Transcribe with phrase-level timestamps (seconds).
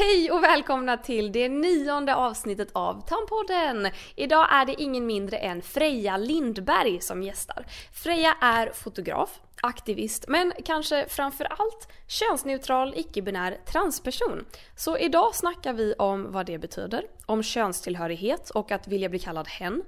[0.00, 3.88] Hej och välkomna till det nionde avsnittet av Tandpodden!
[4.16, 7.66] Idag är det ingen mindre än Freja Lindberg som gästar.
[7.92, 14.44] Freja är fotograf, aktivist, men kanske framförallt könsneutral icke-binär transperson.
[14.76, 19.48] Så idag snackar vi om vad det betyder, om könstillhörighet och att vilja bli kallad
[19.48, 19.82] hen.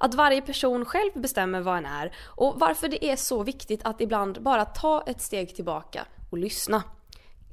[0.00, 4.00] Att varje person själv bestämmer vad en är och varför det är så viktigt att
[4.00, 6.82] ibland bara ta ett steg tillbaka och lyssna.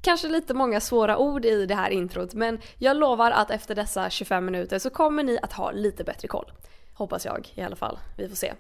[0.06, 4.10] Kanske lite många svåra ord i det här introt men jag lovar att efter dessa
[4.10, 6.52] 25 minuter så kommer ni att ha lite bättre koll.
[6.94, 8.00] Hoppas jag i alla fall.
[8.18, 8.54] Vi får se.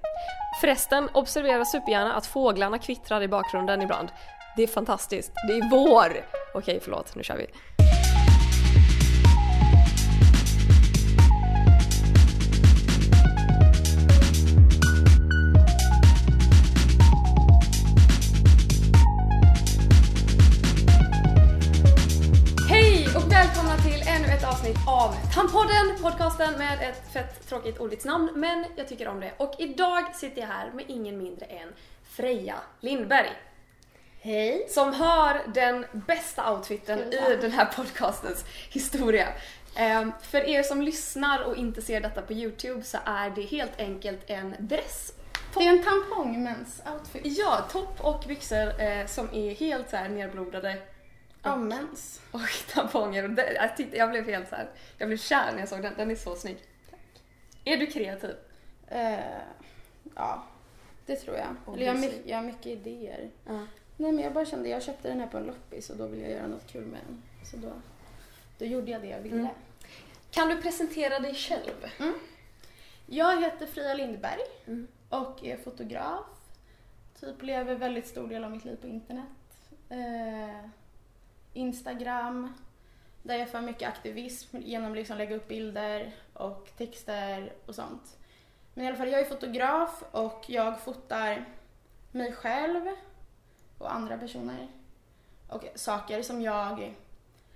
[0.61, 4.09] Förresten, observera supergärna att fåglarna kvittrar i bakgrunden ibland.
[4.57, 5.31] Det är fantastiskt.
[5.47, 6.25] Det är vår!
[6.53, 7.15] Okej, förlåt.
[7.15, 7.48] Nu kör vi.
[26.38, 29.32] Podcasten med ett fett tråkigt ordvitskt namn, men jag tycker om det.
[29.37, 31.73] Och idag sitter jag här med ingen mindre än
[32.04, 33.29] Freja Lindberg.
[34.21, 34.68] Hej.
[34.70, 39.27] Som har den bästa outfiten i den här podcastens historia.
[39.76, 43.79] Ehm, för er som lyssnar och inte ser detta på Youtube så är det helt
[43.79, 45.13] enkelt en dress.
[45.57, 47.21] Det är en tampongmens outfit.
[47.37, 50.77] Ja, topp och byxor eh, som är helt så här nerblodade
[51.46, 52.21] Av mens.
[52.32, 52.41] och
[52.74, 53.24] tamponger.
[53.24, 55.82] Och det, jag, tyckte, jag blev helt så här, jag blev kär när jag såg
[55.82, 55.93] den.
[55.98, 56.57] Den är så snygg.
[57.65, 58.35] Är du kreativ?
[58.87, 59.20] Eh,
[60.15, 60.43] ja,
[61.05, 61.76] det tror jag.
[61.76, 63.29] Eller jag har, mycket, jag har mycket idéer.
[63.46, 63.68] Ja.
[63.98, 66.24] Nej men jag bara kände, jag köpte den här på en loppis och då ville
[66.24, 67.22] jag göra något kul med den.
[67.44, 67.72] Så då,
[68.57, 69.35] då gjorde jag det jag ville.
[69.35, 69.47] Mm.
[70.31, 71.85] Kan du presentera dig själv?
[73.06, 74.88] Jag heter Fria Lindberg Mm.
[75.09, 76.25] och är fotograf.
[77.19, 79.25] Typ lever väldigt stor del av mitt liv på internet.
[79.90, 80.69] Eh,
[81.56, 82.53] Instagram,
[83.23, 88.17] där jag för mycket aktivism genom liksom lägga upp bilder och texter och sånt.
[88.73, 91.46] Men i alla fall, jag är fotograf och jag fotar
[92.12, 92.85] mig själv
[93.78, 94.68] och andra personer.
[95.50, 96.96] Och saker som jag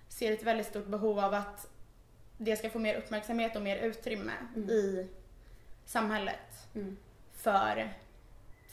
[0.07, 1.69] ser ett väldigt stort behov av att
[2.37, 4.69] det ska få mer uppmärksamhet och mer utrymme Mm.
[4.69, 5.07] i
[5.85, 6.97] samhället Mm.
[7.33, 7.93] för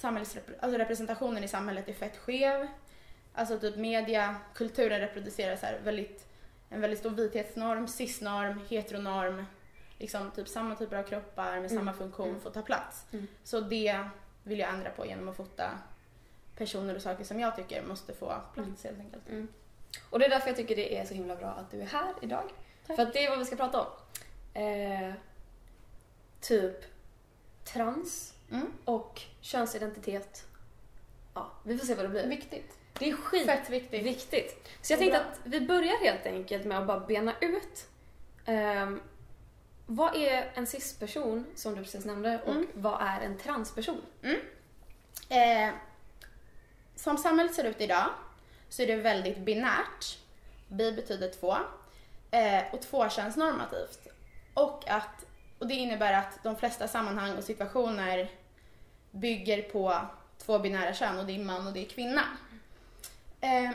[0.00, 2.66] samhällsrepre- alltså representationen i samhället är fett skev.
[3.38, 6.26] Alltså typ media, kulturen reproducerar så här väldigt,
[6.70, 9.44] en väldigt stor vithetsnorm, cisnorm, heteronorm.
[9.98, 11.68] Liksom typ samma typer av kroppar med Mm.
[11.68, 12.40] samma funktion Mm.
[12.40, 13.04] får ta plats.
[13.12, 13.26] Mm.
[13.44, 14.00] Så det
[14.42, 15.70] vill jag ändra på genom att fota
[16.56, 19.28] personer och saker som jag tycker måste få plats helt enkelt.
[19.28, 19.48] Mm.
[20.10, 22.14] Och det är därför jag tycker det är så himla bra att du är här
[22.22, 22.50] idag.
[22.86, 22.96] Tack.
[22.96, 23.86] För att det är vad vi ska prata om.
[24.62, 25.12] Eh,
[26.40, 26.76] typ
[27.64, 28.72] trans Mm.
[28.84, 30.44] och könsidentitet.
[31.34, 32.26] Ja, vi får se vad det blir.
[32.28, 32.78] Viktigt.
[32.98, 34.02] Det är skit Fett viktigt.
[34.06, 34.68] viktigt.
[34.82, 35.28] Så jag tänkte bra.
[35.28, 37.86] att vi börjar helt enkelt med att bara bena ut
[38.44, 39.00] ehm,
[39.86, 42.66] vad är en cis-person, som du precis nämnde, och Mm.
[42.74, 44.02] vad är en transperson?
[45.28, 45.70] Eh,
[46.96, 48.06] som samhället ser ut idag
[48.68, 50.18] så är det väldigt binärt.
[50.68, 51.56] Bi betyder två.
[52.30, 54.06] Eh, och tvåkönsnormativt.
[54.54, 55.26] Och, att,
[55.58, 58.30] och det innebär att de flesta sammanhang och situationer
[59.10, 60.00] bygger på
[60.38, 62.22] två binära kön och det är man och det är kvinna.
[63.46, 63.70] Eh,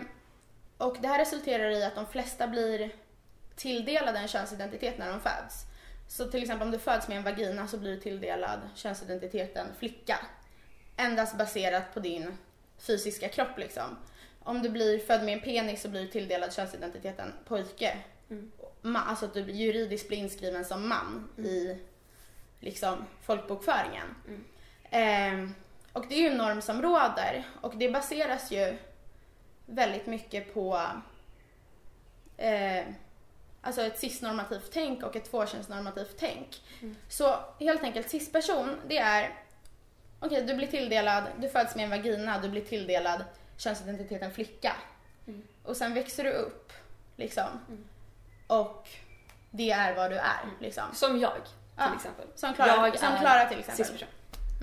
[0.78, 2.92] och det här resulterar i att de flesta blir
[3.56, 5.66] tilldelade en könsidentitet när de föds.
[6.08, 10.20] Så till exempel om du föds med en vagina så blir du tilldelad könsidentiteten flicka
[10.98, 12.38] endast baserat på din
[12.78, 13.98] fysiska kropp liksom.
[14.44, 17.98] Om du blir född med en penis så blir du tilldelad könsidentiteten pojke.
[18.30, 18.52] Mm.
[18.96, 21.78] Alltså att du juridiskt blir inskriven som man i
[22.59, 24.16] liksom folkbokföringen.
[24.28, 24.44] Mm.
[24.90, 25.56] Ehm,
[25.94, 28.78] och det är ju en norm som råder och det baseras ju
[29.66, 30.82] väldigt mycket på
[32.38, 32.84] eh,
[33.62, 36.62] alltså ett cisnormativt tänk och ett tvåkönsnormativt tänk.
[36.82, 36.96] Mm.
[37.08, 39.36] Så helt enkelt cisperson, det är
[40.24, 43.24] Okej, du blir tilldelad, du föds med en vagina, du blir tilldelad
[43.58, 44.76] könsidentiteten flicka.
[45.28, 45.42] Mm.
[45.64, 46.74] Och sen växer du upp,
[47.16, 47.48] liksom.
[47.68, 47.84] Mm.
[48.48, 48.88] Och
[49.52, 50.84] det är vad du är, liksom.
[50.94, 52.28] Som jag, till Ja, exempel.
[52.35, 53.85] Som Klara, Jag som Klara till exempel.
[53.85, 54.08] Cis-person.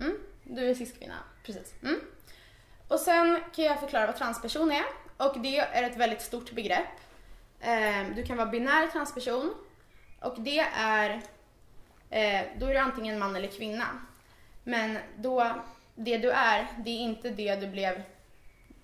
[0.00, 1.18] Mm, du är ciskvinna.
[1.44, 1.74] Precis.
[2.88, 4.84] Och sen kan jag förklara vad transperson är.
[5.16, 6.86] Och det är ett väldigt stort begrepp.
[7.60, 9.54] Eh, Du kan vara binär transperson.
[10.20, 11.10] Och det är,
[12.10, 13.84] eh, då är du antingen man eller kvinna.
[14.64, 15.54] Men då,
[15.94, 18.02] det du är, det är inte det du blev,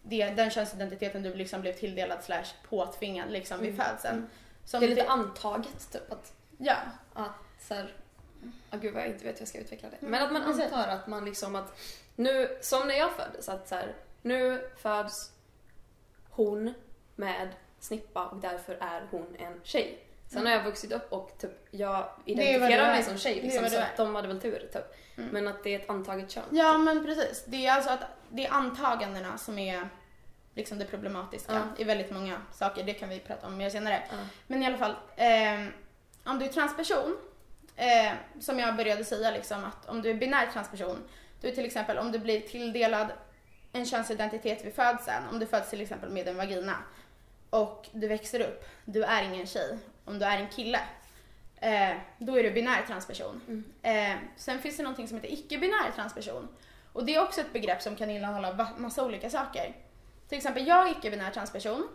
[0.03, 3.87] det, den könsidentiteten du liksom blev tilldelad slash påtvingad liksom vid Mm.
[3.87, 4.17] födseln.
[4.19, 4.31] Mm.
[4.65, 6.77] Som det är lite det- antaget, typ att, Ja,
[7.15, 7.31] att
[7.61, 7.93] så här,
[8.71, 9.97] ah, gud vad jag inte vet hur jag ska utveckla det.
[9.97, 11.79] Mm, Men att man antar att man liksom att,
[12.16, 15.32] nu, som när jag föddes, att så här, nu föds
[16.31, 16.75] hon
[17.16, 17.49] med
[17.81, 19.99] snippa och därför är hon en tjej.
[20.26, 23.96] Sen har jag vuxit upp och typ, jag identifierar mig som tjej liksom, så att
[23.96, 24.94] de hade väl tur typ.
[25.16, 25.31] Mm.
[25.31, 26.44] Men att det är ett antaget kön.
[26.50, 27.44] Ja men precis.
[27.46, 29.88] Det är alltså att det är antagandena som är
[30.55, 31.62] liksom det problematiska Ja.
[31.78, 32.84] i väldigt många saker.
[32.84, 34.02] Det kan vi prata om mer senare.
[34.46, 35.66] Men i alla fall, eh,
[36.25, 37.16] om du är transperson,
[37.76, 40.99] eh, som jag började säga liksom att om du är binär transperson,
[41.44, 43.12] du till exempel om du blir tilldelad
[43.73, 46.76] en könsidentitet vid födseln, om du föds till exempel med en vagina
[47.50, 50.81] och du växer upp, du är ingen tjej, om du är en kille,
[51.56, 53.41] eh, då är du binär transperson.
[53.49, 53.64] Mm.
[53.82, 56.49] Eh, sen finns det någonting som heter icke-binär transperson
[56.93, 59.76] och det är också ett begrepp som kan innehålla massa olika saker.
[60.29, 61.88] Till exempel jag är icke-binär transperson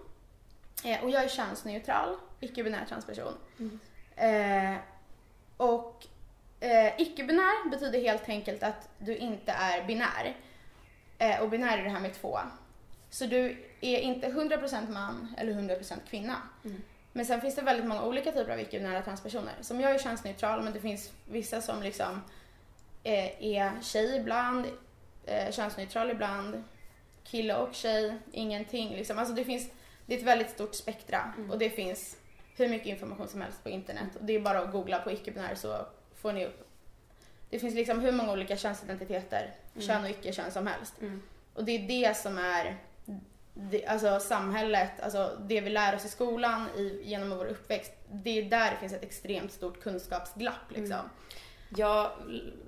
[0.83, 3.33] eh, och jag är könsneutral icke-binär transperson.
[3.59, 3.79] Mm.
[4.15, 4.77] Eh,
[5.57, 6.07] och
[6.59, 10.35] eh, icke-binär betyder helt enkelt att du inte är binär.
[11.17, 12.39] Eh, och binär är det här med två.
[13.09, 16.35] Så du är inte 100% man eller 100% kvinna.
[16.65, 16.81] Mm.
[17.13, 19.53] Men sen finns det väldigt många olika typer av icke-binära transpersoner.
[19.61, 22.21] Som jag är könsneutral men det finns vissa som liksom
[23.03, 24.65] eh, är tjej ibland,
[25.25, 26.63] eh, könsneutral ibland,
[27.23, 29.19] kille och tjej, ingenting liksom.
[29.19, 29.69] Alltså det finns,
[30.05, 31.51] det är ett väldigt stort spektra Mm.
[31.51, 32.17] och det finns
[32.57, 35.55] hur mycket information som helst på internet och det är bara att googla på icke-binär
[35.55, 35.85] så
[36.21, 36.67] får ni upp.
[37.49, 39.87] Det finns liksom hur många olika könsidentiteter, Mm.
[39.87, 40.93] kön och icke-kön som helst.
[41.01, 41.21] Mm.
[41.53, 42.77] Och det är det som är
[43.53, 47.91] det, alltså samhället, alltså det vi lär oss i skolan i, genom vår uppväxt.
[48.11, 50.91] Det är där det finns ett extremt stort kunskapsglapp liksom.
[50.99, 51.09] Mm.
[51.77, 52.11] Jag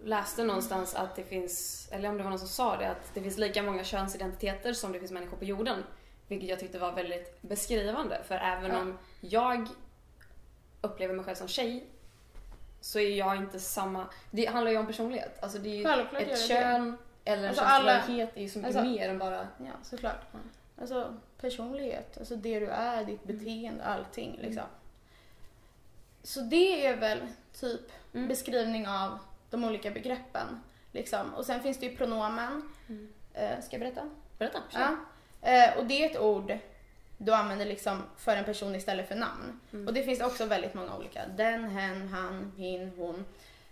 [0.04, 3.22] läste någonstans att det finns, eller om det var någon som sa det, att det
[3.22, 5.84] finns lika många könsidentiteter som det finns människor på jorden.
[6.28, 8.80] Vilket jag tyckte var väldigt beskrivande för även Ja.
[8.82, 9.68] om jag
[10.82, 11.86] upplever mig själv som tjej
[12.82, 15.44] så är jag inte samma, det handlar ju om personlighet.
[15.44, 18.50] Alltså det är ju Självklart ett det kön eller en Alltså alla- könstillhörighet är ju
[18.50, 19.48] så mycket alltså- mer än bara...
[19.58, 20.22] Ja, såklart.
[20.32, 20.40] Ja.
[20.82, 24.64] Alltså personlighet, alltså det du är, ditt beteende, allting liksom.
[26.24, 27.20] Så det är väl
[27.60, 28.28] typ Mm.
[28.28, 29.20] beskrivning av
[29.50, 30.48] de olika begreppen.
[30.92, 31.34] Liksom.
[31.34, 32.70] Och sen finns det ju pronomen.
[32.90, 33.14] Mm.
[33.34, 34.10] Eh, ska jag berätta?
[34.38, 34.60] Berätta.
[34.74, 34.96] Ja.
[35.42, 36.58] Eh, och det är ett ord
[37.26, 39.60] du använder liksom för en person istället för namn.
[39.74, 39.88] Mm.
[39.88, 41.22] Och det finns också väldigt många olika.
[41.38, 43.26] Den, hen, han, hin, hon.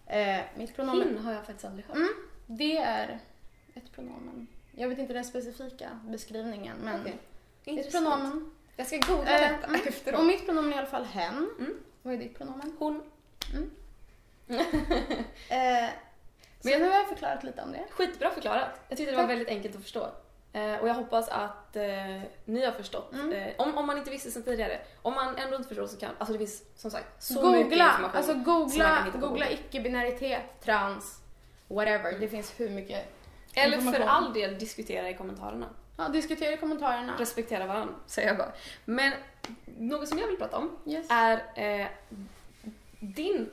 [0.05, 1.07] Eh, mitt pronomen...
[1.07, 1.95] Hin har jag faktiskt aldrig hört.
[1.95, 2.13] Mm,
[2.45, 3.19] det är
[3.73, 4.47] ett pronomen.
[4.71, 7.07] Jag vet inte den specifika beskrivningen men
[7.65, 8.51] är ett pronomen.
[8.75, 9.81] Jag ska googla Eh, detta mm.
[9.87, 10.19] efteråt.
[10.19, 11.49] Och mitt pronomen är i alla fall hen.
[11.59, 11.73] Mm.
[12.01, 12.75] Vad är ditt pronomen?
[12.79, 13.01] Hon.
[15.49, 15.89] Eh,
[16.61, 17.85] så nu har jag förklarat lite om det.
[17.89, 18.81] Skitbra förklarat.
[18.89, 20.11] Jag tyckte det var väldigt enkelt att förstå.
[20.53, 23.13] Eh, och jag hoppas att eh, ni har förstått.
[23.13, 23.33] Mm.
[23.33, 24.79] Eh, om, om man inte visste sen tidigare.
[25.01, 27.85] Om man ändå inte förstår så kan, alltså det finns som sagt så mycket Googla,
[27.89, 28.17] information.
[28.17, 29.53] alltså googla, googla Google.
[29.53, 31.21] icke-binaritet, trans,
[31.67, 32.19] whatever.
[32.19, 33.05] Det finns hur mycket
[33.53, 35.69] Eller för all del diskutera i kommentarerna.
[35.97, 37.15] Ja, diskutera i kommentarerna.
[37.19, 38.51] Respektera varandra, säger jag bara.
[38.85, 39.13] Men
[39.65, 41.07] något som jag vill prata om Yes.
[41.09, 41.87] är eh,
[42.99, 43.49] din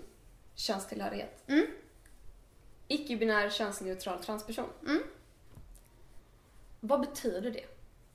[0.54, 1.42] könstillhörighet.
[1.48, 1.66] Mm.
[2.88, 4.68] Icke-binär könsneutral transperson.
[4.86, 5.02] Mm.
[6.86, 7.64] Vad betyder det?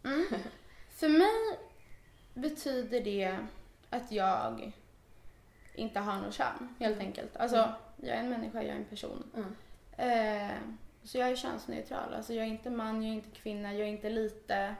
[0.09, 0.25] Mm.
[0.89, 1.59] För mig
[2.33, 3.38] betyder det
[3.89, 4.71] att jag
[5.75, 7.35] inte har något kön, helt enkelt.
[7.38, 7.71] Alltså, Mm.
[7.97, 9.23] jag är en människa, jag är en person.
[9.35, 9.56] Mm.
[9.97, 10.57] Eh,
[11.03, 12.13] så jag är könsneutral.
[12.13, 14.75] Alltså, jag är inte man, jag är inte kvinna, jag är inte lite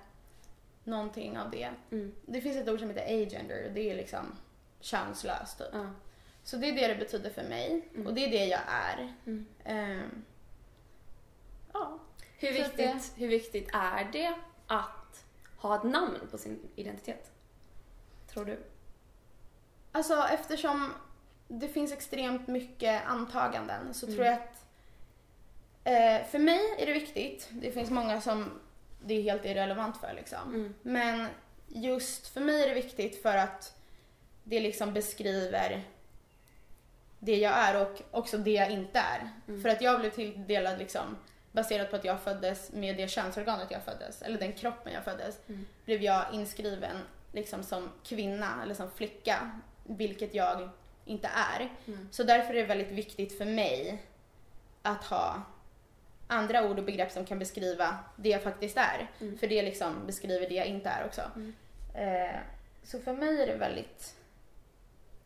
[0.84, 1.70] någonting av det.
[1.92, 2.16] Mm.
[2.26, 4.36] Det finns ett ord som heter agender och det är liksom
[4.80, 5.68] könslöst typ.
[6.44, 8.08] Så det är det det betyder för mig Mm.
[8.08, 9.14] och det är det jag är.
[9.26, 9.46] Mm.
[9.66, 10.24] Ehm,
[11.74, 12.00] ja.
[12.42, 14.34] Hur, viktigt, hur viktigt är det
[14.68, 15.26] att
[15.58, 17.32] ha ett namn på sin identitet?
[18.34, 18.60] Tror du?
[19.92, 20.94] Alltså eftersom
[21.48, 24.16] det finns extremt mycket antaganden så Mm.
[24.16, 24.66] tror jag att
[25.84, 27.50] eh, för mig är det viktigt.
[27.52, 28.60] Det finns många som
[29.06, 30.56] det är helt irrelevant för liksom.
[30.56, 30.74] Mm.
[30.82, 31.28] Men
[31.68, 33.76] just för mig är det viktigt för att
[34.44, 35.84] det liksom beskriver
[37.20, 39.30] det jag är och också det jag inte är.
[39.48, 39.62] Mm.
[39.62, 41.18] För att jag blev tilldelad liksom
[41.52, 45.40] baserat på att jag föddes med det könsorganet jag föddes, eller den kroppen jag föddes,
[45.50, 45.66] Mm.
[45.86, 46.98] blev jag inskriven
[47.34, 49.52] liksom som kvinna eller som flicka,
[49.84, 50.70] vilket jag
[51.06, 51.70] inte är.
[51.88, 52.08] Mm.
[52.12, 54.04] Så därför är det väldigt viktigt för mig
[54.82, 55.42] att ha
[56.28, 59.10] andra ord och begrepp som kan beskriva det jag faktiskt är.
[59.22, 59.38] Mm.
[59.38, 61.22] För det liksom beskriver det jag inte är också.
[61.36, 61.54] Mm.
[61.94, 62.36] Eh,
[62.84, 64.16] så för mig är det väldigt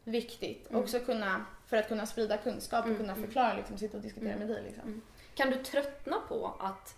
[0.03, 0.69] viktigt.
[0.69, 0.81] Mm.
[0.81, 4.37] Också kunna, för att kunna sprida kunskap och Mm, kunna förklara, liksom, sitta och diskutera
[4.37, 4.63] med dig.
[4.63, 5.01] Liksom.
[5.35, 6.95] Kan du tröttna på att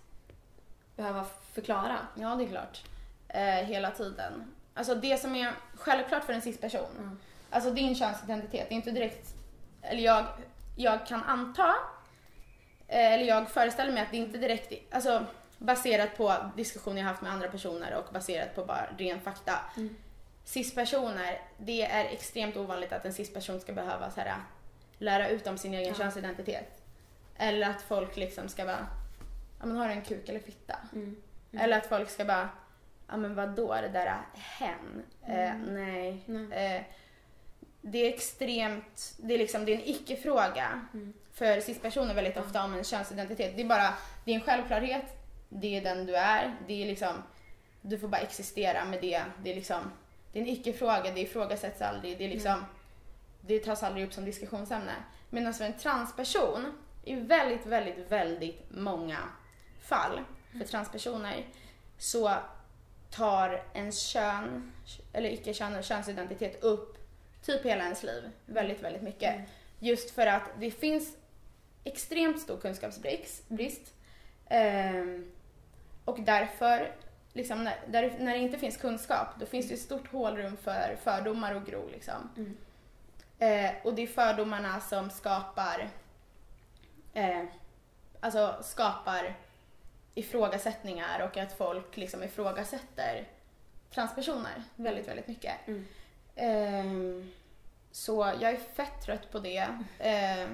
[0.95, 1.97] behöva förklara?
[2.15, 2.83] Ja, det är klart.
[3.27, 4.53] Eh, hela tiden.
[4.73, 7.19] Alltså det som är självklart för en cis-person, Mm.
[7.49, 9.27] alltså din könsidentitet, det är inte direkt,
[9.81, 10.25] eller jag,
[10.75, 11.75] jag kan anta,
[12.87, 15.25] eh, eller jag föreställer mig att det inte direkt, alltså
[15.57, 19.95] baserat på diskussioner jag haft med andra personer och baserat på bara ren fakta, Mm.
[20.45, 24.35] cis-personer, det är extremt ovanligt att en cis-person ska behöva så här,
[24.97, 25.93] lära ut om sin egen Ja.
[25.95, 26.81] könsidentitet.
[27.37, 28.87] Eller att folk liksom ska bara,
[29.59, 30.75] ja men har du en kuk eller fitta?
[30.93, 31.15] Mm.
[31.51, 32.49] Eller att folk ska bara,
[33.07, 35.03] ja men vadå det där är hen?
[35.21, 36.23] Eh, nej.
[36.25, 36.75] Nej.
[36.75, 36.83] Eh,
[37.81, 40.85] det är extremt, det är liksom, det är en icke-fråga
[41.33, 43.55] för cis-personer väldigt ofta om en könsidentitet.
[43.55, 43.93] Det är bara,
[44.25, 45.05] det är en självklarhet,
[45.49, 47.23] det är den du är, det är liksom,
[47.81, 49.23] du får bara existera med det.
[49.43, 49.91] Det är liksom,
[50.33, 52.65] det är en icke-fråga, det ifrågasätts aldrig, det är liksom,
[53.41, 54.93] det tas aldrig upp som diskussionsämne.
[55.29, 56.73] Medan för en transperson,
[57.07, 59.17] i väldigt, väldigt, väldigt många
[59.79, 60.19] fall
[60.51, 61.45] för transpersoner
[61.97, 62.35] så
[63.09, 64.71] tar ens kön,
[65.13, 66.97] eller icke-kön, könsidentitet upp
[67.41, 69.35] typ hela ens liv väldigt, väldigt mycket.
[69.79, 71.17] Just för att det finns
[71.83, 73.49] extremt stor kunskapsbrist.
[73.49, 73.93] brist.
[74.49, 75.31] Ehm,
[76.05, 76.91] och därför,
[77.33, 80.97] liksom, när, där, när det inte finns kunskap, då finns det ett stort hålrum för
[81.03, 81.89] fördomar och gro.
[81.91, 82.29] Liksom.
[82.37, 82.57] Mm.
[83.39, 85.89] Eh, och det är fördomarna som skapar,
[87.17, 87.43] eh,
[88.19, 89.35] alltså skapar
[90.13, 93.27] ifrågasättningar och att folk liksom ifrågasätter
[93.93, 95.67] transpersoner väldigt, väldigt mycket.
[95.67, 95.85] Mm.
[96.35, 97.31] Ehm,
[97.91, 99.67] så jag är fett trött på det,
[99.99, 100.47] eh,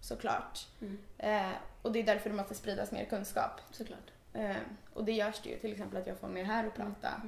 [0.00, 0.66] såklart.
[0.80, 0.98] Mm.
[1.18, 3.60] Eh, och det är därför det måste spridas mer kunskap.
[3.70, 4.10] Såklart.
[4.32, 4.56] Eh,
[4.94, 7.22] och det görs det ju, till exempel att jag får med här och prata.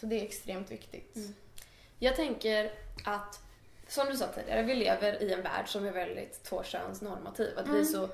[0.00, 1.16] Så det är extremt viktigt.
[1.16, 1.34] Mm.
[1.98, 2.72] Jag tänker
[3.04, 3.40] att,
[3.88, 7.58] som du sa tidigare, vi lever i en värld som är väldigt tvåkönsnormativ.
[7.58, 8.08] Att vi är så,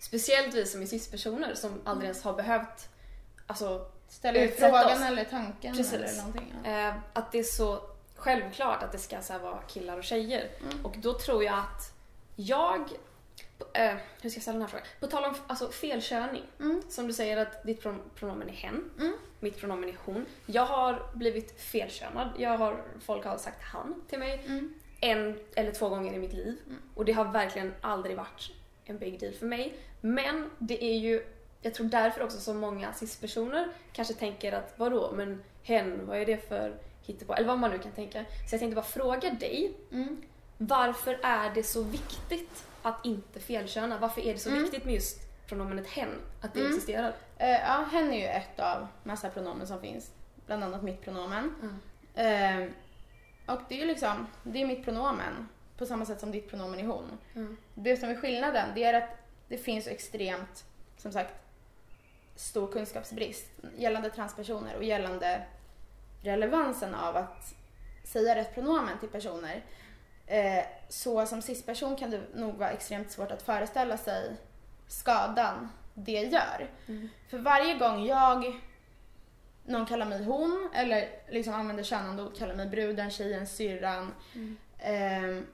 [0.00, 2.88] speciellt vi som är cis-personer som aldrig ens har behövt,
[3.46, 5.02] alltså, Ställer ut frågan oss.
[5.02, 5.92] eller tanken Precis.
[5.92, 6.54] eller någonting.
[6.64, 6.70] Ja.
[6.88, 7.80] eh, att det är så
[8.16, 10.48] självklart att det ska så vara killar och tjejer.
[10.62, 10.84] Mm.
[10.86, 11.92] Och då tror jag att
[12.36, 12.80] jag,
[13.72, 14.86] eh, hur ska jag ställa den här frågan?
[15.00, 16.42] På tal om alltså, felkörning.
[16.60, 16.82] Mm.
[16.88, 19.16] Som du säger att ditt pron- pronomen är hen, Mm.
[19.40, 20.26] mitt pronomen är hon.
[20.46, 22.28] Jag har blivit felkönad.
[22.38, 24.74] Jag har, folk har sagt han till mig Mm.
[25.00, 26.56] En eller två gånger i mitt liv.
[26.94, 28.50] Och det har verkligen aldrig varit
[28.84, 29.74] en big deal för mig.
[30.00, 31.24] Men det är ju,
[31.62, 36.26] jag tror därför också så många cis-personer kanske tänker att vadå, men hen, vad är
[36.26, 37.34] det för hittepå?
[37.34, 38.24] Eller vad man nu kan tänka.
[38.48, 40.22] Så jag tänkte bara fråga dig, Mm.
[40.58, 43.98] varför är det så viktigt att inte felköna?
[43.98, 44.62] Varför är det så Mm.
[44.62, 46.08] viktigt med just pronomenet hen,
[46.40, 46.72] att det Mm.
[46.72, 47.12] existerar?
[47.38, 50.10] Eh, ja, hen är ju ett av massa pronomen som finns.
[50.46, 51.54] Bland annat mitt pronomen.
[51.62, 52.72] Mm.
[53.52, 55.48] Och det är ju liksom, det är mitt pronomen.
[55.76, 57.18] På samma sätt som ditt pronomen är hon.
[57.34, 57.56] Mm.
[57.74, 59.10] Det som är skillnaden, det är att
[59.48, 60.64] det finns extremt,
[60.96, 61.34] som sagt,
[62.36, 65.42] stor kunskapsbrist gällande transpersoner och gällande
[66.22, 67.54] relevansen av att
[68.04, 69.64] säga rätt pronomen till personer.
[70.26, 74.36] Eh, så som cis-person kan det nog vara extremt svårt att föreställa sig
[74.88, 76.70] skadan det gör.
[76.88, 77.08] Mm.
[77.28, 78.60] För varje gång jag,
[79.70, 84.14] någon kallar mig hon eller liksom använder könande ord, kallar mig bruden, tjejen, syrran.
[84.34, 84.56] Mm.
[84.78, 85.46] ehm,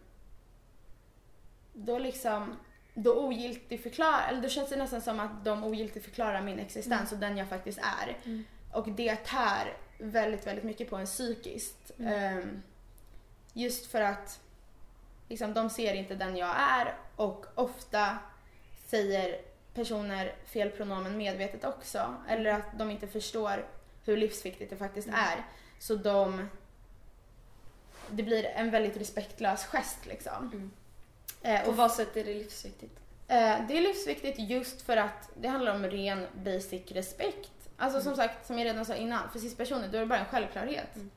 [1.73, 2.57] då liksom,
[2.95, 7.37] då ogiltigförklarar, eller då känns det nästan som att de ogiltigförklarar min existens och den
[7.37, 8.17] jag faktiskt är.
[8.25, 8.45] Mm.
[8.73, 11.93] Och det tär väldigt, väldigt mycket på en psykiskt.
[11.99, 12.13] Mm.
[12.13, 12.63] Ehm,
[13.53, 14.41] just för att
[15.29, 18.19] liksom, de ser inte den jag är och ofta
[18.87, 19.41] säger
[19.75, 22.15] personer fel pronomen medvetet också.
[22.29, 23.67] Eller att de inte förstår
[24.07, 25.21] hur livsviktigt det faktiskt Mm.
[25.21, 25.45] är.
[25.79, 26.49] Så de...
[28.11, 30.51] Det blir en väldigt respektlös gest liksom.
[30.53, 30.71] Mm.
[31.43, 33.01] Eh, På och vad sätt är det livsviktigt?
[33.29, 37.51] Eh, det är livsviktigt just för att det handlar om ren basic respekt.
[37.77, 40.25] Alltså som sagt, som jag redan sa innan, för cis-personer då är det bara en
[40.27, 40.97] självklarhet.
[40.97, 41.11] Mm.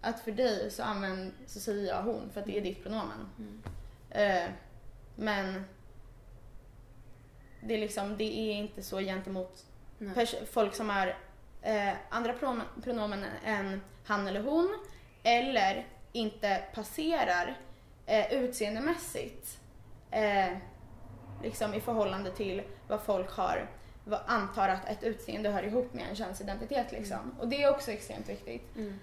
[0.00, 3.28] Att för dig så, använd, så säger jag hon för att det är ditt pronomen.
[3.38, 3.62] Mm.
[4.10, 4.50] Eh,
[5.16, 5.64] men
[7.60, 9.64] det är liksom, det är inte så gentemot
[10.50, 11.16] folk som har
[11.64, 12.32] eh, andra
[12.82, 14.78] pronomen, än han eller hon
[15.22, 17.58] eller inte passerar
[18.06, 19.58] eh, utseendemässigt
[20.10, 20.56] eh,
[21.42, 23.68] liksom i förhållande till vad folk har
[24.04, 27.34] vad antar att ett utseende hör ihop med en könsidentitet liksom.
[27.40, 28.76] Och det är också extremt viktigt.
[28.76, 29.00] Mm.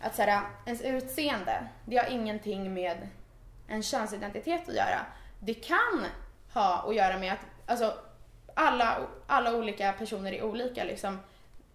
[0.00, 3.08] Att så här, ens utseende, det har ingenting med
[3.68, 5.06] en könsidentitet att göra.
[5.40, 6.06] Det kan
[6.52, 7.94] ha att göra med att alltså,
[8.54, 10.84] alla, alla olika personer är olika.
[10.84, 11.18] Liksom,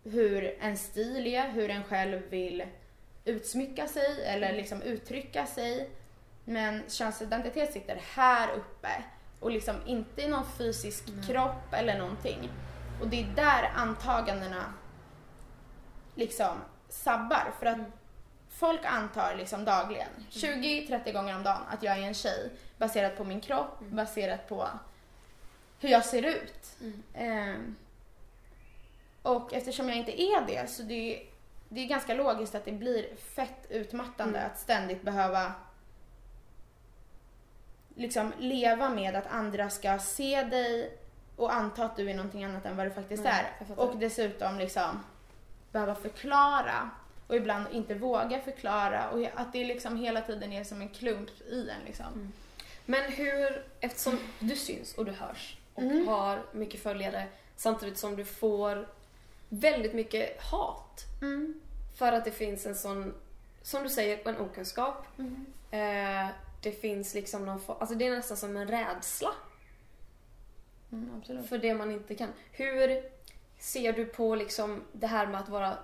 [0.06, 2.64] hur en stil är, hur en själv vill
[3.26, 5.90] utsmycka sig eller liksom uttrycka sig.
[6.46, 9.04] Men könsidentitet sitter här uppe
[9.40, 12.50] och liksom inte i någon fysisk kropp eller någonting.
[13.02, 14.74] Och det är där antagandena
[16.16, 16.58] liksom
[16.90, 17.54] sabbar.
[17.60, 17.80] För att
[18.50, 23.24] folk antar liksom dagligen, 20-30 gånger om dagen, att jag är en tjej baserat på
[23.24, 24.68] min kropp, baserat på
[25.80, 26.78] hur jag ser ut.
[26.82, 27.04] Mm.
[27.14, 27.76] Ehm,
[29.26, 31.22] och eftersom jag inte är det så det
[31.70, 34.52] det är ganska logiskt att det blir fett utmattande Mm.
[34.52, 35.54] att ständigt behöva
[37.96, 40.98] liksom leva med att andra ska se dig
[41.36, 43.80] och anta att du är någonting annat än vad du faktiskt Nej, är.
[43.80, 45.04] Och dessutom liksom
[45.72, 46.90] behöva förklara
[47.28, 51.30] och ibland inte våga förklara och att det liksom hela tiden är som en klump
[51.50, 52.06] i en liksom.
[52.14, 52.32] Mm.
[52.86, 56.08] Men hur, eftersom du syns och du hörs och Mm.
[56.08, 57.24] har mycket följare
[57.56, 58.88] samtidigt som du får
[59.50, 61.62] väldigt mycket hat Mm.
[61.96, 63.14] för att det finns en sån,
[63.62, 65.06] som du säger, en okunskap.
[65.20, 65.46] Mm.
[65.72, 69.32] Eh, det finns liksom någon alltså det är nästan som en rädsla
[70.92, 72.30] Mm, för det man inte kan.
[72.52, 73.04] Hur
[73.60, 75.78] ser du på liksom det här med att vara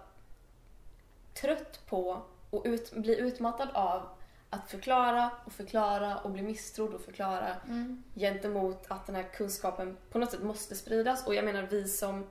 [1.33, 4.09] trött på och ut, bli utmattad av
[4.49, 8.03] att förklara och förklara och bli misstrodd och förklara Mm.
[8.15, 11.27] gentemot att den här kunskapen på något sätt måste spridas.
[11.27, 12.27] Och jag menar vi som...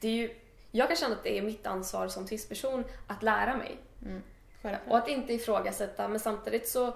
[0.00, 0.34] Det är ju,
[0.70, 3.76] jag kan känna att det är mitt ansvar som cis-person att lära mig.
[4.06, 4.22] Mm.
[4.88, 6.94] Och att inte ifrågasätta, men samtidigt så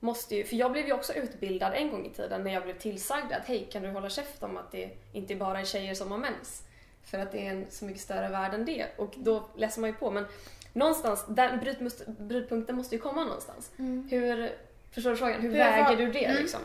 [0.00, 0.44] måste ju...
[0.44, 3.46] För jag blev ju också utbildad en gång i tiden när jag blev tillsagd att
[3.46, 6.62] hej, kan du hålla käft om att det inte bara är tjejer som har mens?
[7.04, 8.86] För att det är en så mycket större värld än det.
[8.96, 10.10] Och då läser man ju på.
[10.10, 10.26] Men
[10.72, 13.70] någonstans, där brytmust, brytpunkten måste ju komma någonstans.
[13.78, 14.08] Mm.
[14.10, 14.52] Hur,
[14.90, 15.40] förstår du frågan?
[15.40, 16.36] Hur, Hur väger var- du det Mm.
[16.42, 16.60] liksom?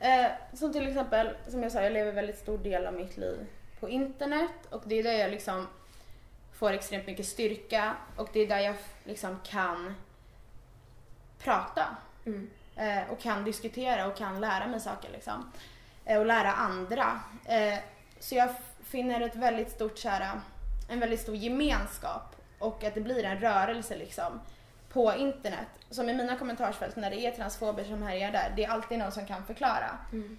[0.00, 3.46] Eh, som till exempel, som jag sa, jag lever väldigt stor del av mitt liv
[3.80, 5.66] på internet och det är där jag liksom
[6.52, 9.94] får extremt mycket styrka och det är där jag liksom kan
[11.38, 12.50] prata Mm.
[12.76, 15.52] eh, och kan diskutera och kan lära mig saker liksom.
[16.04, 17.20] Eh, och lära andra.
[17.44, 17.78] Eh,
[18.18, 18.50] så jag
[18.84, 20.40] finner ett väldigt stort så här,
[20.88, 24.40] en väldigt stor gemenskap och att det blir en rörelse liksom
[24.88, 25.68] på internet.
[25.90, 29.12] Som i mina kommentarsfält när det är transfober som härjar där, det är alltid någon
[29.12, 29.98] som kan förklara.
[30.12, 30.38] Mm.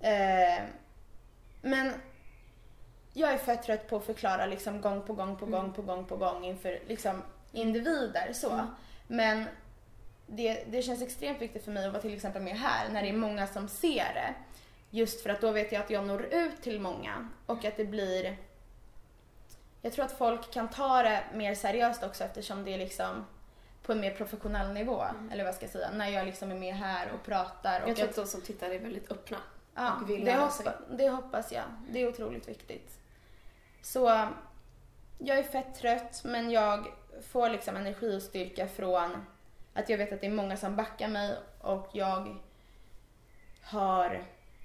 [0.00, 0.64] Eh,
[1.62, 1.94] men
[3.18, 5.60] jag är fett trött på att förklara liksom gång på gång på Mm.
[5.60, 7.22] gång på gång på gång inför liksom
[7.52, 8.50] individer så.
[8.52, 8.66] Mm.
[9.06, 9.44] Men
[10.26, 13.08] det, det känns extremt viktigt för mig att vara till exempel med här när det
[13.08, 14.34] är många som ser det.
[14.90, 17.84] Just för att då vet jag att jag når ut till många och att det
[17.84, 18.36] blir
[19.82, 23.26] jag tror att folk kan ta det mer seriöst också eftersom det är liksom
[23.82, 25.30] på en mer professionell nivå, Mm.
[25.32, 27.80] eller vad jag ska säga, när jag liksom är med här och pratar.
[27.82, 29.36] Och Jag tror att- de som tittar är väldigt öppna.
[29.74, 31.64] Ja, och vill det, hoppa, det hoppas jag.
[31.90, 32.98] Det är otroligt viktigt.
[33.82, 34.28] Så
[35.18, 36.86] jag är fett trött men jag
[37.22, 39.26] får liksom energi och styrka från
[39.74, 42.36] att jag vet att det är många som backar mig och jag
[43.62, 44.24] har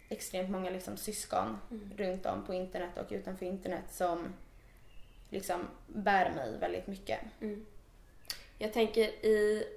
[0.10, 1.92] extremt många liksom syskon Mm.
[1.98, 4.34] runt om på internet och utanför internet som
[5.30, 7.20] liksom bär mig väldigt mycket.
[7.42, 7.66] Mm.
[8.58, 9.68] Jag tänker i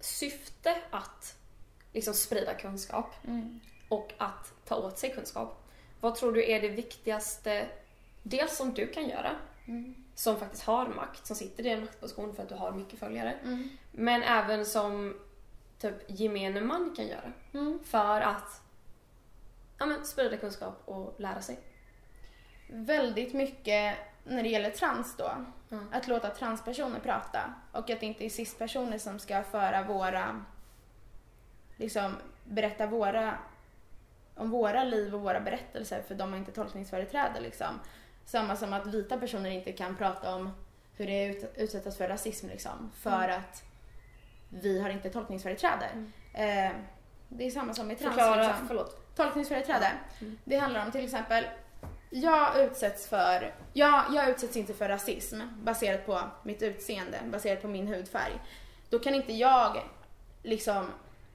[0.00, 1.36] syfte att
[1.92, 3.14] liksom sprida kunskap
[3.88, 5.68] och att ta åt sig kunskap.
[6.00, 7.66] Vad tror du är det viktigaste,
[8.22, 9.30] dels som du kan göra,
[9.66, 9.94] Mm.
[10.14, 13.32] som faktiskt har makt, som sitter i en maktposition för att du har mycket följare,
[13.44, 13.68] Mm.
[13.92, 15.18] men även som
[15.78, 17.78] typ gemene man kan göra Mm.
[17.84, 18.62] för att
[19.78, 21.58] ja, men, sprida kunskap och lära sig.
[22.74, 25.30] väldigt mycket när det gäller trans då.
[25.70, 25.88] Mm.
[25.92, 30.44] Att låta transpersoner prata och att det inte är cispersoner som ska föra våra,
[31.76, 32.12] liksom
[32.44, 33.38] berätta våra,
[34.34, 37.80] om våra liv och våra berättelser för de har inte tolkningsföreträde liksom.
[38.24, 40.50] Samma som att vita personer inte kan prata om
[40.96, 42.90] hur det är ut, utsättas för rasism liksom.
[42.96, 43.62] För att
[44.48, 45.86] vi har inte tolkningsföreträde.
[46.34, 46.72] Eh,
[47.28, 48.68] det är samma som med trans Förklara, liksom.
[48.68, 49.16] förlåt.
[49.16, 49.92] Tolkningsföreträde.
[50.20, 50.38] Mm.
[50.44, 51.44] Det handlar om till exempel,
[52.10, 57.68] jag utsätts för, jag, jag utsätts inte för rasism baserat på mitt utseende, baserat på
[57.68, 58.40] min hudfärg.
[58.90, 59.82] Då kan inte jag
[60.42, 60.90] liksom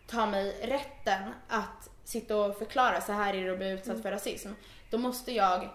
[0.08, 4.04] ta mig rätten att sitta och förklara så här är det att bli utsatt Mm.
[4.04, 4.50] för rasism.
[4.90, 5.70] Då måste jag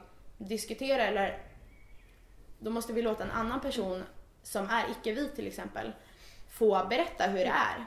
[0.49, 1.39] diskutera eller
[2.59, 4.05] då måste vi låta en annan person
[4.43, 5.93] som är icke-vit till exempel
[6.51, 7.85] få berätta hur det är.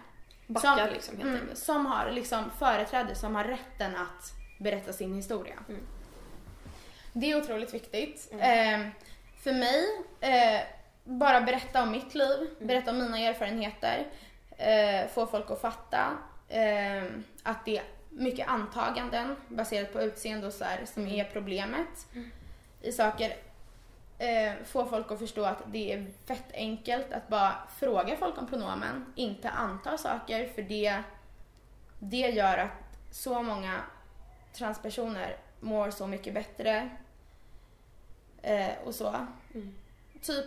[0.47, 5.13] Backa Som- liksom helt Mm, som har liksom företräde, som har rätten att berätta sin
[5.15, 5.55] historia.
[5.69, 5.81] Mm.
[7.13, 8.29] Det är otroligt viktigt.
[8.31, 8.81] Mm.
[8.83, 8.87] Eh,
[9.43, 9.85] för mig,
[10.21, 10.61] eh,
[11.03, 12.67] bara berätta om mitt liv, Mm.
[12.67, 14.07] berätta om mina erfarenheter,
[14.57, 17.03] eh, få folk att fatta eh,
[17.43, 22.31] att det är mycket antaganden baserat på utseende och så här, som är problemet Mm.
[22.85, 23.35] I saker.
[24.17, 28.47] Eh, få folk att förstå att det är fett enkelt att bara fråga folk om
[28.47, 31.03] pronomen, inte anta saker för det,
[31.99, 33.81] det gör att så många
[34.53, 36.89] transpersoner mår så mycket bättre
[38.41, 39.15] eh, och så.
[39.53, 39.75] Mm.
[40.21, 40.45] Typ,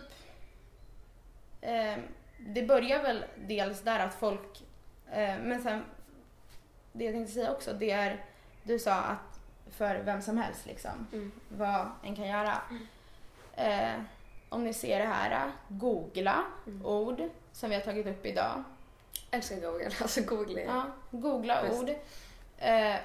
[1.61, 1.97] eh,
[2.39, 4.63] det börjar väl dels där att folk,
[5.11, 5.83] eh, men sen
[6.91, 8.25] det jag tänkte säga också det är,
[8.63, 9.28] du sa att
[9.71, 11.31] för vem som helst liksom Mm.
[11.49, 12.57] vad en kan göra.
[13.55, 14.01] Eh,
[14.49, 16.85] om ni ser det här, googla Mm.
[16.85, 18.63] ord som vi har tagit upp idag.
[19.31, 20.65] Älskar Google, alltså Google är...
[20.65, 21.81] Ja, googla Bäst.
[21.83, 21.89] ord.
[22.57, 22.95] Eh,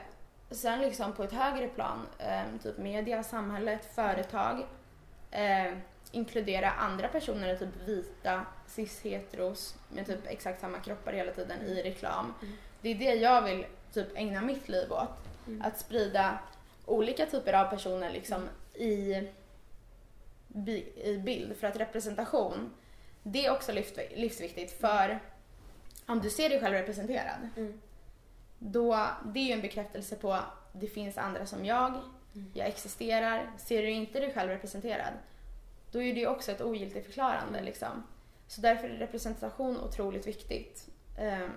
[0.50, 4.66] sen liksom på ett högre plan, eh, typ media, samhället, företag.
[5.31, 5.72] Eh,
[6.11, 12.35] inkludera andra personer, typ vita, cis-heteros med typ exakt samma kroppar hela tiden i reklam.
[12.42, 12.55] Mm.
[12.81, 15.09] Det är det jag vill typ ägna mitt liv åt.
[15.47, 15.63] Mm.
[15.63, 16.39] Att sprida
[16.87, 19.23] olika typer av personer liksom i,
[20.49, 21.57] bi- i bild.
[21.57, 22.71] För att representation,
[23.23, 25.19] det är också livsvi- livsviktigt för
[26.07, 27.81] om du ser dig själv representerad, Mm.
[28.59, 30.39] då det är ju en bekräftelse på
[30.73, 31.89] det finns andra som jag,
[32.35, 32.51] Mm.
[32.55, 33.51] jag existerar.
[33.59, 35.13] Ser du inte dig själv representerad,
[35.93, 38.03] då är det ju också ett ogiltigt förklarande liksom.
[38.49, 40.89] Så därför är representation otroligt viktigt.
[41.19, 41.51] Ehm,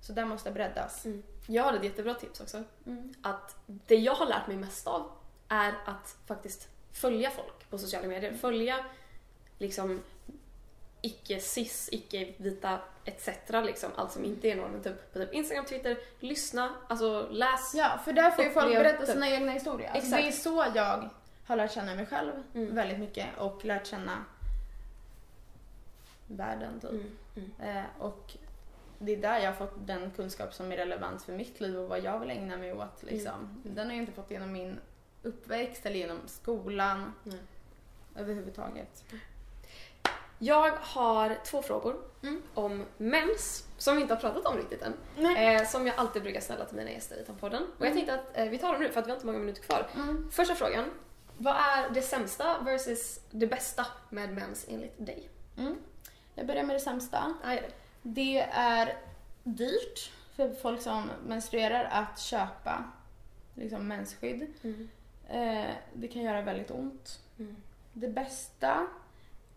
[0.00, 1.04] så där måste breddas.
[1.06, 1.22] Mm.
[1.50, 2.62] Jag har ett jättebra tips också.
[2.86, 3.14] Mm.
[3.22, 5.10] Att det jag har lärt mig mest av
[5.48, 8.34] är att faktiskt följa folk på sociala medier.
[8.34, 8.84] Följa
[9.58, 10.02] liksom
[11.02, 13.28] icke-cis, icke-vita etc.
[13.64, 14.82] Liksom, allt som inte är normen.
[14.82, 17.74] Typ, på typ Instagram, Twitter, lyssna, alltså läs.
[17.74, 19.90] Ja, för där får ju folk berätta sina egna historier.
[19.90, 20.22] Alltså, Exakt.
[20.22, 21.10] det är så jag
[21.46, 22.74] har lärt känna mig själv Mm.
[22.74, 24.24] väldigt mycket och lärt känna
[26.26, 26.90] världen typ.
[26.90, 27.16] Mm.
[27.36, 27.76] Mm.
[27.76, 28.32] Eh, och
[29.02, 31.88] det är där jag har fått den kunskap som är relevant för mitt liv och
[31.88, 33.02] vad jag vill ägna mig åt.
[33.02, 33.32] Liksom.
[33.64, 33.74] Mm.
[33.74, 34.78] Den har jag inte fått genom min
[35.22, 37.38] uppväxt eller genom skolan Nej.
[38.16, 39.04] överhuvudtaget.
[40.38, 42.42] Jag har två frågor Mm.
[42.54, 45.36] om mens, som vi inte har pratat om riktigt än.
[45.36, 47.62] Eh, som jag alltid brukar ställa till mina gäster i podden.
[47.62, 47.96] Och jag Mm.
[47.96, 49.86] tänkte att eh, vi tar dem nu för att vi har inte många minuter kvar.
[49.94, 50.30] Mm.
[50.30, 50.84] Första frågan.
[51.38, 55.28] Vad är det sämsta versus det bästa med mens enligt dig?
[55.58, 55.76] Mm.
[56.34, 57.34] Jag börjar med det sämsta.
[57.44, 57.62] Ah, gör
[58.02, 58.40] det.
[58.52, 58.96] Är
[59.44, 62.84] dyrt för folk som menstruerar att köpa
[63.54, 64.46] liksom, mensskydd.
[64.62, 64.88] Mm.
[65.28, 67.20] Eh, det kan göra väldigt ont.
[67.38, 67.56] Mm.
[67.92, 68.86] Det bästa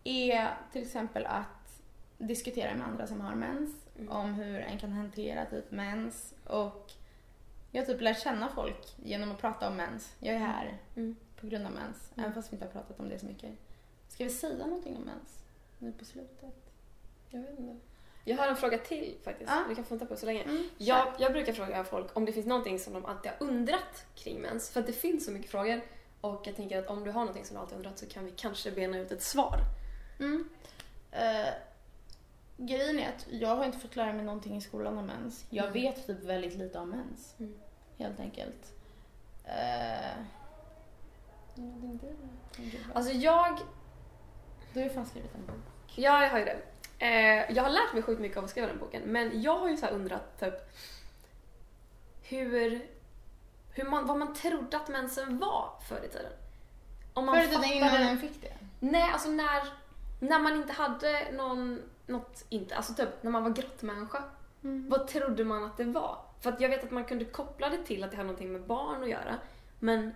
[0.04, 1.80] är till exempel att
[2.18, 4.08] diskutera med andra som har mens Mm.
[4.12, 6.92] om hur en kan hantera typ mens och
[7.70, 10.14] jag har typ lärt känna folk genom att prata om mens.
[10.18, 11.16] Jag är här Mm.
[11.40, 12.24] på grund av mens, Mm.
[12.24, 13.50] även fast vi inte har pratat om det så mycket.
[14.08, 15.44] Ska vi säga någonting om mens
[15.78, 16.72] nu på slutet?
[17.30, 17.76] Jag vet inte.
[18.24, 19.50] Jag har en fråga till faktiskt.
[19.50, 19.64] Ja.
[19.68, 20.42] Vi kan funta på så länge.
[20.42, 20.68] Mm.
[20.78, 24.40] Jag, jag brukar fråga folk om det finns någonting som de alltid har undrat kring
[24.40, 24.70] mens.
[24.70, 25.80] För att det finns så mycket frågor.
[26.20, 28.30] Och jag tänker att om du har någonting som du alltid undrat så kan vi
[28.30, 29.58] kanske bena ut ett svar.
[30.20, 30.48] Mm.
[31.12, 31.48] Eh,
[32.56, 35.44] grejen är att jag har inte fått lära mig någonting i skolan om mens.
[35.50, 35.72] Jag Mm.
[35.72, 37.34] vet typ väldigt lite om mens.
[37.38, 37.54] Mm.
[37.98, 38.72] Helt enkelt.
[39.44, 40.16] Eh,
[41.54, 42.16] du?
[42.94, 43.58] Alltså jag,
[44.72, 45.64] Du har ju fan skrivit en bok.
[45.96, 46.56] ja, jag har ju det.
[46.98, 49.02] Eh, jag har lärt mig sjukt mycket av att skriva den boken.
[49.02, 50.54] Men jag har ju så här undrat typ
[52.22, 52.86] hur,
[53.70, 56.32] hur man, vad man trodde att mensen var förr i tiden.
[57.14, 58.52] Om man Förr i tiden innan en fick det.
[58.80, 59.62] Nej, alltså när,
[60.20, 64.22] när man inte hade någon, något, inte, alltså typ när man var grottmänniska.
[64.64, 64.88] Mm.
[64.88, 66.18] Vad trodde man att det var?
[66.40, 68.62] För att jag vet att man kunde koppla det till att det hade någonting med
[68.62, 69.38] barn att göra.
[69.78, 70.14] Men,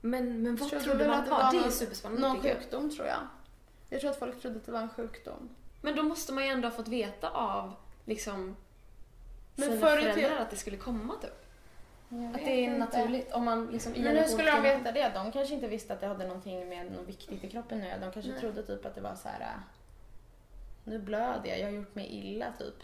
[0.00, 1.52] men, men vad Trodde trodde man att det var?
[1.52, 3.18] Det är superspännande Någon sjukdom tror jag.
[3.88, 5.48] Jag tror att folk trodde att det var en sjukdom.
[5.80, 7.72] Men då måste man ju ändå ha fått veta av
[8.04, 8.56] liksom
[9.54, 11.42] Men sina föräldrar tiden- att det skulle komma typ.
[12.34, 12.78] Att det är inte.
[12.78, 15.10] naturligt om man liksom Men hur skulle de till- veta det?
[15.14, 17.90] De kanske inte visste att det hade någonting med något viktigt i kroppen nu.
[18.00, 18.40] De kanske Nej.
[18.40, 19.40] trodde typ att det var så här.
[19.40, 19.46] äh,
[20.84, 22.74] Nu blöder jag, jag har gjort mig illa typ.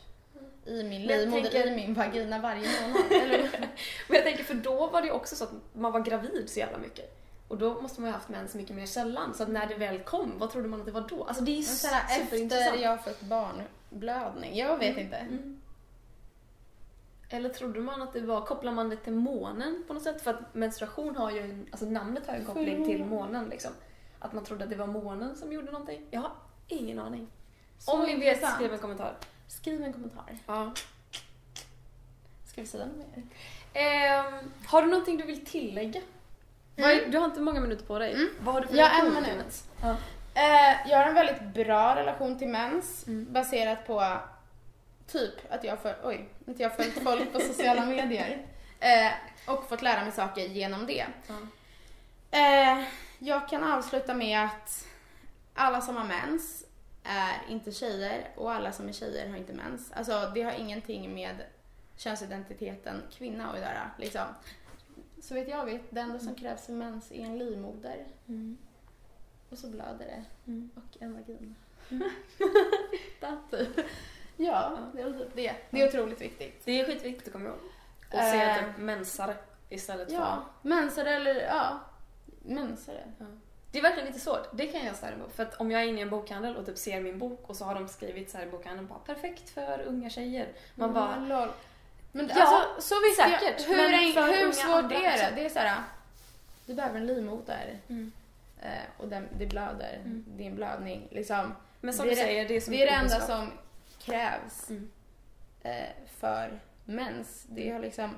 [0.64, 3.12] I min livmoder, tänker- i min vagina varje månad.
[3.22, 3.50] Eller?
[4.08, 6.58] Men jag tänker för då var det ju också så att man var gravid så
[6.58, 7.18] jävla mycket.
[7.52, 9.34] Och då måste man ju ha haft mens mycket mer sällan.
[9.34, 11.24] Så att när det väl kom, vad trodde man att det var då?
[11.24, 12.80] Alltså det är ju här, efter superintressant.
[12.80, 14.56] jag fått barnblödning.
[14.56, 15.16] Jag vet inte.
[15.16, 15.60] Mm.
[17.28, 20.22] Eller trodde man att det var, kopplar man det till månen på något sätt?
[20.22, 23.70] För att menstruation har ju, en- alltså namnet har ju en koppling till månen liksom.
[24.18, 26.06] Att man trodde att det var månen som gjorde någonting.
[26.10, 26.32] Jag har
[26.68, 27.26] ingen aning.
[27.78, 29.16] Så Om ni vet, skriv en kommentar.
[29.48, 30.38] Skriv en kommentar.
[30.46, 30.72] Ja.
[32.46, 33.24] Ska vi säga något mer?
[33.72, 36.00] Ehm, har du någonting du vill tillägga?
[36.76, 38.12] Är- Du har inte många minuter på dig.
[38.12, 38.28] Mm.
[38.40, 39.38] Vad har du för Ja, relation en till minut.
[39.44, 39.68] mens?
[39.82, 39.96] Ja.
[40.34, 43.32] Eh, jag har en väldigt bra relation till mens Mm.
[43.32, 44.16] baserat på
[45.06, 48.46] typ att jag för, oj, att jag har följt folk på sociala medier
[48.80, 49.12] eh,
[49.46, 51.06] och fått lära mig saker genom det.
[51.26, 51.34] Ja.
[52.38, 52.84] Eh,
[53.18, 54.86] jag kan avsluta med att
[55.54, 56.64] alla som har mens
[57.04, 59.92] är inte tjejer och alla som är tjejer har inte mens.
[59.92, 61.36] Alltså det har ingenting med
[61.96, 63.90] könsidentiteten kvinna att göra.
[63.98, 64.22] Liksom.
[65.22, 68.58] Så vet jag vet, det enda som krävs för mens är en livmoder Mm.
[69.50, 70.70] och så blöder det Mm.
[70.74, 71.54] och en vagina.
[71.90, 72.10] Mm.
[73.50, 73.86] Typ.
[74.36, 75.54] Ja, det är typ det.
[75.70, 76.64] Det är otroligt viktigt.
[76.64, 77.58] Det är skitviktigt att komma ihåg.
[78.12, 79.34] Och säga Eh, typ mensare
[79.68, 81.80] istället Ja, mensare eller ja,
[82.42, 83.12] mensare.
[83.18, 83.26] Ja.
[83.72, 84.48] Det är verkligen lite svårt.
[84.52, 85.30] Det kan jag störa på.
[85.30, 87.56] För att om jag är inne i en bokhandel och typ ser min bok och
[87.56, 90.48] så har de skrivit så här i bokhandeln bara perfekt för unga tjejer.
[90.74, 91.28] Man bara, Mm.
[92.12, 95.32] Men Ja, alltså, så visst, säkert, Jag, hur, en- hur svårt är det?
[95.34, 95.82] Det är såhär,
[96.66, 98.12] du behöver en livmoder Mm.
[98.62, 100.24] eh, och den, det blöder, Mm.
[100.38, 101.08] en blödning.
[101.10, 101.54] Liksom.
[101.80, 103.50] men som det du är säger, det är så Det är det enda som
[103.98, 104.90] krävs Mm.
[105.62, 105.88] eh,
[106.20, 107.44] för mens.
[107.48, 108.10] Det har liksom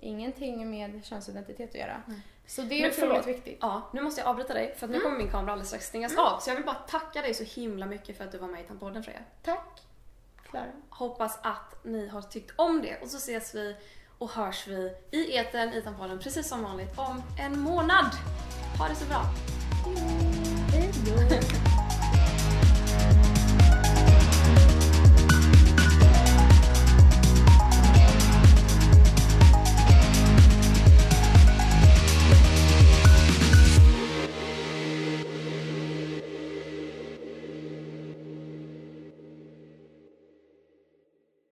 [0.00, 2.02] ingenting med könsidentitet att göra.
[2.06, 2.20] Nej.
[2.46, 3.58] Så det är Men otroligt viktigt.
[3.60, 5.04] Ja, nu måste jag avbryta dig för att nu Mm.
[5.04, 6.38] kommer min kamera alldeles strax stängas av.
[6.40, 8.64] Så jag vill bara tacka dig så himla mycket för att du var med i
[8.64, 9.20] Tampodden Freja.
[9.42, 9.82] Tack
[10.50, 10.66] Klara.
[10.90, 13.76] Hoppas att ni har tyckt om det och så ses vi
[14.18, 18.06] och hörs vi i etern i Tampodden precis som vanligt om en månad.
[18.78, 19.22] Ha det så bra!
[20.72, 21.59] Hej då.